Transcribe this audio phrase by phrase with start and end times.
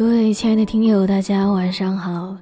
[0.00, 2.34] 各位亲爱的听友，大家晚上好，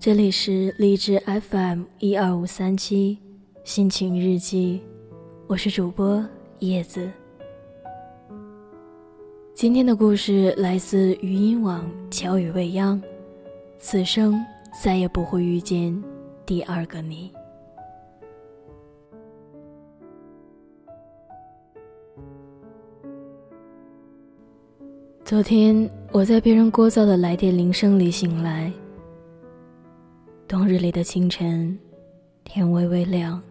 [0.00, 3.18] 这里是荔枝 FM 一二五三七
[3.64, 4.80] 心情日记，
[5.46, 6.26] 我是主播
[6.60, 7.06] 叶子。
[9.52, 12.98] 今天的故事来自语音网巧语未央，
[13.78, 14.42] 此生
[14.82, 16.02] 再也不会遇见
[16.46, 17.30] 第二个你。
[25.32, 28.70] 昨天我在别人聒噪的来电铃声里醒来。
[30.46, 31.78] 冬日里的清晨，
[32.44, 33.42] 天微微亮。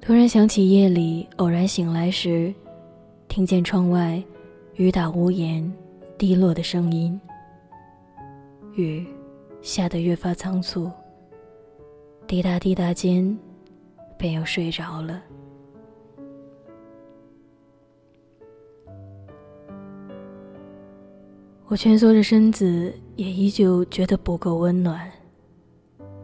[0.00, 2.54] 突然想起夜里偶然醒来时，
[3.26, 4.22] 听见窗外
[4.76, 5.68] 雨打屋檐
[6.16, 7.20] 滴落的声音。
[8.76, 9.04] 雨
[9.60, 10.88] 下得越发仓促，
[12.28, 13.36] 滴答滴答间，
[14.16, 15.20] 便又睡着了。
[21.72, 25.10] 我蜷缩着身子，也依旧觉得不够温暖。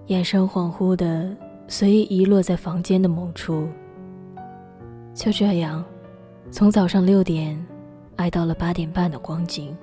[0.09, 1.35] 眼神恍惚的
[1.67, 3.67] 随意遗落在房间的某处。
[5.15, 5.83] 就这样，
[6.51, 7.59] 从早上六点
[8.17, 9.75] 挨到了八点半的光景。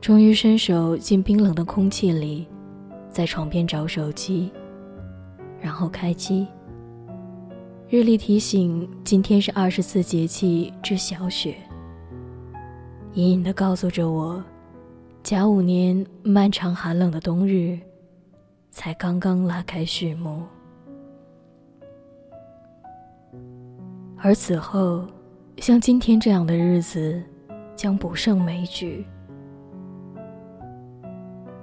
[0.00, 2.46] 终于伸手进冰冷的空气里，
[3.08, 4.52] 在床边找手机，
[5.60, 6.46] 然后开机。
[7.88, 11.56] 日历提醒今天是二十四节气之小雪。
[13.14, 14.42] 隐隐的告诉着我，
[15.22, 17.76] 甲午年漫长寒冷的冬日，
[18.70, 20.42] 才刚刚拉开序幕。
[24.16, 25.04] 而此后，
[25.56, 27.20] 像今天这样的日子，
[27.74, 29.04] 将不胜枚举。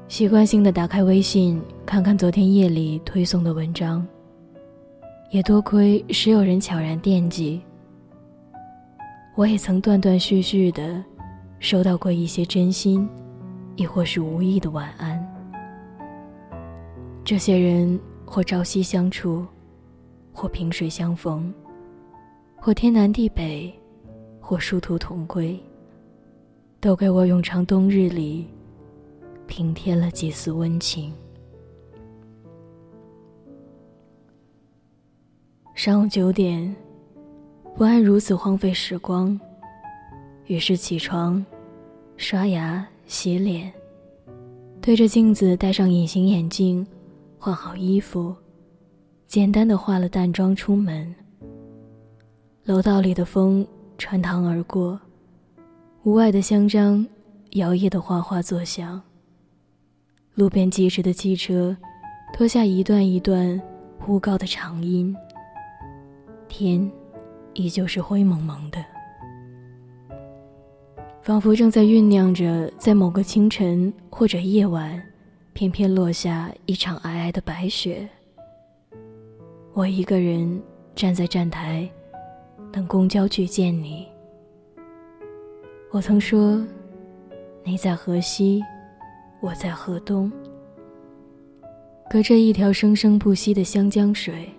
[0.09, 4.05] 习惯性的打开微信，看看昨天夜里推送的文章。
[5.29, 7.61] 也多亏时有人悄然惦记，
[9.35, 11.03] 我也曾断断续续的。
[11.59, 13.09] 收到过一些真心，
[13.75, 15.21] 亦或是无意的晚安。
[17.23, 19.45] 这些人或朝夕相处，
[20.31, 21.53] 或萍水相逢，
[22.55, 23.73] 或天南地北，
[24.39, 25.59] 或殊途同归，
[26.79, 28.47] 都给我永长冬日里
[29.45, 31.11] 平添了几丝温情。
[35.73, 36.75] 上午九点，
[37.75, 39.39] 不安如此荒废时光。
[40.47, 41.45] 于是起床，
[42.15, 43.71] 刷牙、洗脸，
[44.81, 46.87] 对着镜子戴上隐形眼镜，
[47.37, 48.33] 换好衣服，
[49.25, 51.13] 简单的化了淡妆出门。
[52.63, 54.97] 楼道里的风穿堂而过，
[56.03, 57.05] 屋外的香樟
[57.51, 59.01] 摇曳的哗哗作响。
[60.33, 61.75] 路边疾驰的汽车
[62.31, 63.61] 拖下一段一段
[63.99, 65.13] 忽高的长音。
[66.47, 66.89] 天
[67.53, 68.77] 依旧是灰蒙蒙的。
[71.27, 74.97] 仿佛正在酝酿着，在某个清晨或者夜晚，
[75.51, 78.07] 偏偏落下一场皑皑的白雪。
[79.73, 80.63] 我一个人
[80.95, 81.85] 站在站台，
[82.71, 84.07] 等公交去见你。
[85.91, 86.65] 我曾说，
[87.61, 88.63] 你在河西，
[89.41, 90.31] 我在河东，
[92.09, 94.49] 隔着一条生生不息的湘江水，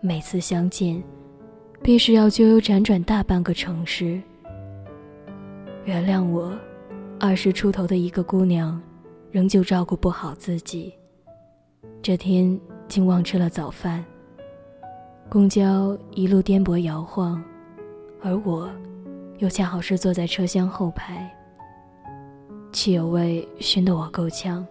[0.00, 1.02] 每次相见，
[1.82, 4.18] 必是要悠悠辗转大半个城市。
[5.86, 6.52] 原谅我，
[7.20, 8.82] 二十出头的一个姑娘，
[9.30, 10.92] 仍旧照顾不好自己。
[12.02, 12.58] 这天
[12.88, 14.04] 竟忘吃了早饭。
[15.28, 17.40] 公交一路颠簸摇晃，
[18.20, 18.68] 而我，
[19.38, 21.32] 又恰好是坐在车厢后排。
[22.72, 24.66] 汽油味熏得我够呛，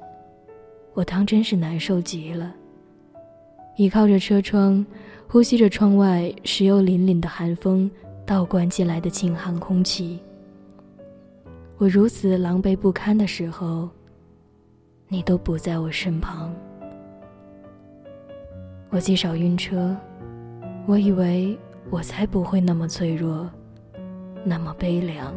[0.94, 2.54] 我当真是难受极了。
[3.78, 4.86] 倚靠着车窗，
[5.30, 7.90] 呼吸着窗外时有凛凛的寒风
[8.26, 10.20] 倒灌进来的清寒空气。
[11.78, 13.90] 我如此狼狈不堪的时候，
[15.10, 16.56] 你都不在我身旁。
[18.90, 19.94] 我极少晕车，
[20.86, 21.58] 我以为
[21.90, 23.50] 我才不会那么脆弱，
[24.46, 25.34] 那么悲凉。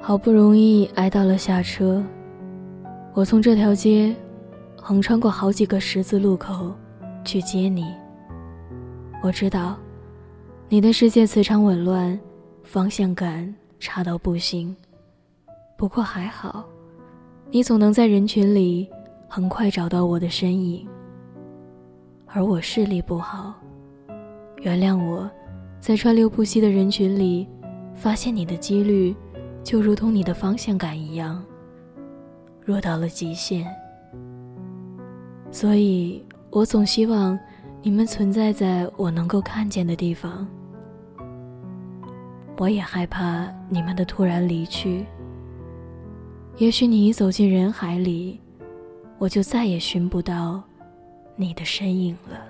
[0.00, 2.02] 好不容易挨到了下车，
[3.12, 4.16] 我从这条街
[4.80, 6.72] 横穿过好几个十字路口
[7.26, 7.94] 去接你。
[9.22, 9.76] 我知道。
[10.68, 12.18] 你的世界磁场紊乱，
[12.64, 14.74] 方向感差到不行。
[15.76, 16.64] 不过还好，
[17.52, 18.88] 你总能在人群里
[19.28, 20.84] 很快找到我的身影。
[22.26, 23.54] 而我视力不好，
[24.62, 25.30] 原谅我，
[25.80, 27.46] 在川流不息的人群里
[27.94, 29.14] 发现你的几率，
[29.62, 31.40] 就如同你的方向感一样，
[32.64, 33.64] 弱到了极限。
[35.52, 37.38] 所以我总希望
[37.86, 40.44] 你们存在在我能够看见的地方。
[42.56, 45.06] 我也害怕你们的突然离去。
[46.56, 48.40] 也许你一走进人海里，
[49.18, 50.60] 我就再也寻不到
[51.36, 52.40] 你的身影了。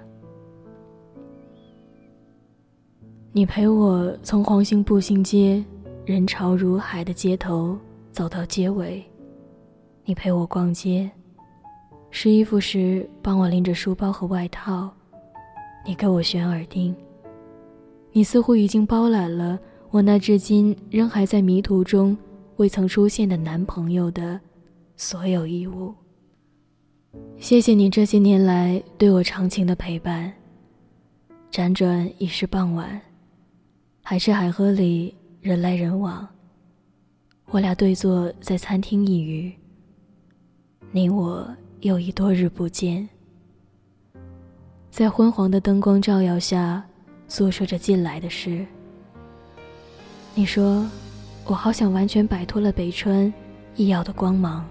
[3.31, 5.63] 你陪我从黄兴步行街
[6.07, 7.77] 人潮如海的街头
[8.11, 9.05] 走到街尾，
[10.07, 11.11] 你陪我逛街，
[12.11, 14.91] 试衣服时帮我拎着书包和外套，
[15.87, 16.95] 你给我选耳钉。
[18.13, 19.59] 你似乎已经包揽了
[19.91, 22.17] 我那至今仍还在迷途中。
[22.57, 24.41] 未曾出现的男朋友的
[24.97, 25.95] 所有义务。
[27.39, 30.33] 谢谢你这些年来对我长情的陪伴。
[31.53, 32.99] 辗转已是傍晚，
[34.03, 36.27] 海吃海喝里人来人往。
[37.51, 39.55] 我俩对坐在餐厅一隅，
[40.91, 41.47] 你我
[41.81, 43.07] 又已多日不见。
[44.97, 46.83] 在昏黄的灯光照耀下，
[47.29, 48.65] 诉说着近来的事。
[50.35, 50.89] 你说。
[51.45, 53.33] 我好想完全摆脱了北川
[53.77, 54.67] 异耀的光芒，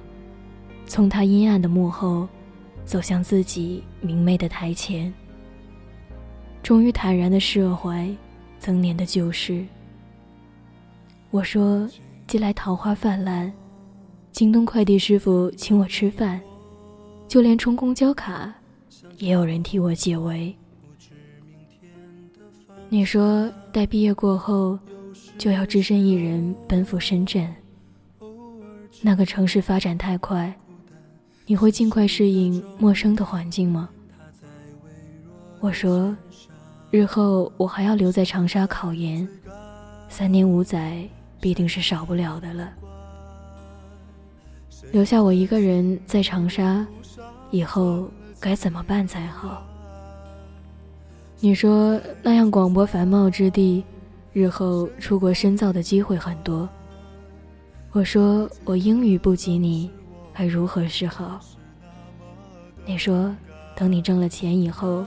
[0.86, 2.28] 从他阴暗的幕后
[2.84, 5.14] 走向自己明媚的台前，
[6.62, 8.14] 终于坦然的释怀
[8.60, 9.64] 曾年的旧事。
[11.32, 11.88] 我说
[12.28, 13.50] 近来桃花泛滥，
[14.34, 16.42] 京东快递师傅请我吃饭，
[17.26, 18.54] 就连充公交卡
[19.18, 20.56] 也有人替我解围。
[22.90, 24.80] 你说待毕业过后。
[25.38, 27.54] 就要只身一人奔赴深圳。
[29.02, 30.54] 那个城市发展太快，
[31.46, 33.90] 你会尽快适应陌生的环境吗？
[35.60, 36.16] 我说，
[36.90, 39.28] 日后我还要留在长沙考研，
[40.08, 41.06] 三年五载
[41.42, 42.72] 必定是少不了的了。
[44.94, 46.88] 留下我一个人在长沙，
[47.52, 48.10] 以后
[48.40, 49.64] 该怎么办才好？
[51.40, 53.84] 你说那样广博繁茂之地。
[54.34, 56.68] 日后出国深造的机会很多。
[57.94, 59.90] 我说我英语不及你，
[60.34, 61.40] 还如何是好？
[62.86, 63.34] 你说
[63.78, 65.06] 等你挣了钱以后，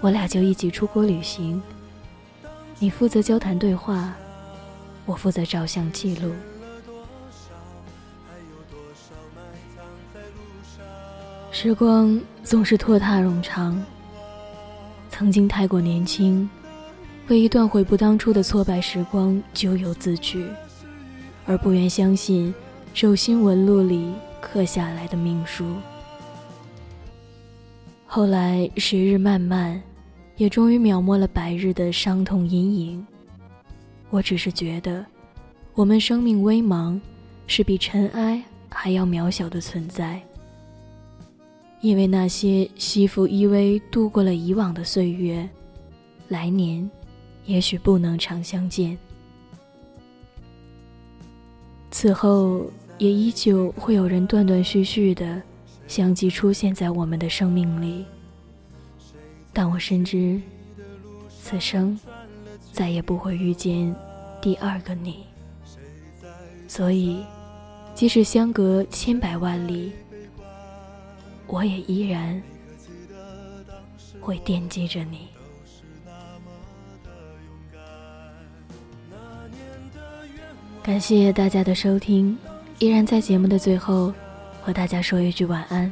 [0.00, 1.62] 我俩就一起出国旅行。
[2.78, 4.14] 你负责交谈对话，
[5.04, 6.32] 我负责照相记录。
[11.56, 13.80] 时光总是拖沓冗长，
[15.08, 16.50] 曾经太过年轻。
[17.28, 20.44] 为一段悔不当初的挫败时光咎由自取，
[21.46, 22.52] 而不愿相信
[22.92, 25.64] 手心纹路里刻下来的命书。
[28.04, 29.80] 后来时日漫漫，
[30.36, 33.06] 也终于描摹了白日的伤痛阴影。
[34.10, 35.06] 我只是觉得，
[35.74, 37.00] 我们生命微茫，
[37.46, 40.20] 是比尘埃还要渺小的存在。
[41.84, 45.46] 因为那些惜福依偎度过了以往的岁月，
[46.28, 46.90] 来年。
[47.44, 48.96] 也许不能常相见，
[51.90, 52.64] 此后
[52.96, 55.42] 也依旧会有人断断续续的
[55.86, 58.06] 相继出现在我们的生命里，
[59.52, 60.40] 但我深知，
[61.28, 62.00] 此生
[62.72, 63.94] 再也不会遇见
[64.40, 65.18] 第二个你。
[66.66, 67.22] 所以，
[67.94, 69.92] 即使相隔千百万里，
[71.46, 72.42] 我也依然
[74.20, 75.28] 会惦记着你。
[80.82, 82.36] 感谢大家的收听，
[82.78, 84.12] 依然在节目的最后，
[84.62, 85.90] 和大家说一句晚安，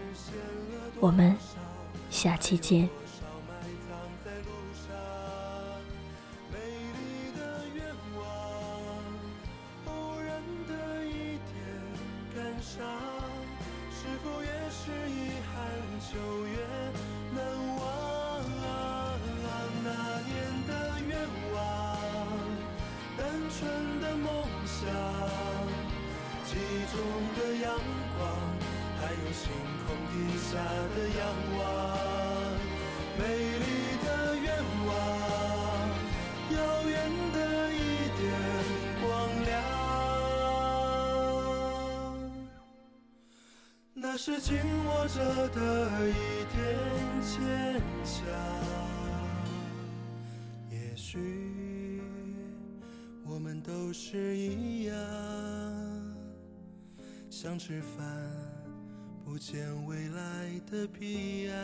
[1.00, 1.34] 我们
[2.10, 2.88] 下期见。
[14.02, 15.54] 是否越是遗憾
[16.10, 16.56] 就越
[17.32, 17.38] 难
[17.78, 17.80] 忘
[18.66, 19.14] 啊
[19.84, 19.88] 那
[20.26, 20.32] 年
[20.66, 20.70] 的
[21.08, 21.16] 愿
[21.54, 21.56] 望
[23.16, 23.60] 单纯
[24.00, 24.26] 的梦
[24.66, 24.80] 想
[26.44, 26.98] 记忆中
[27.36, 27.78] 的阳
[28.18, 28.20] 光
[28.98, 29.52] 还有星
[29.86, 30.58] 空底下
[30.96, 31.20] 的仰
[31.58, 31.71] 望
[44.24, 46.14] 是紧握着的一
[46.54, 46.78] 点
[47.20, 48.24] 坚强。
[50.70, 52.00] 也许
[53.26, 54.94] 我们都是一样。
[57.28, 58.06] 想吃饭，
[59.24, 61.58] 不见未来的彼岸。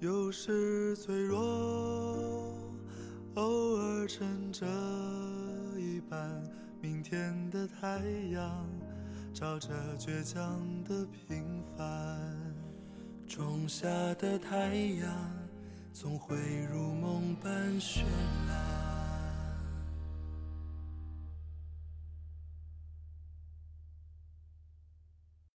[0.00, 2.56] 有时脆弱，
[3.34, 4.66] 偶尔撑着
[5.76, 6.42] 一半。
[6.80, 7.98] 明天的太
[8.32, 8.66] 阳，
[9.34, 11.84] 照着倔强的平凡。
[13.26, 15.10] 种下的太阳，
[15.92, 16.36] 总会
[16.72, 18.04] 如梦般绚
[18.48, 18.73] 烂。